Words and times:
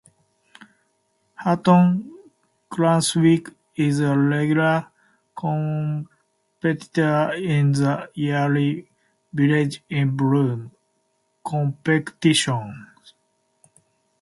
Hutton 1.35 2.09
Cranswick 2.71 3.49
is 3.75 3.99
a 3.99 4.17
regular 4.17 4.87
competitor 5.37 7.33
in 7.35 7.73
the 7.73 8.09
yearly 8.15 8.89
"Village 9.31 9.83
in 9.91 10.17
Bloom" 10.17 10.71
competition. 11.45 12.87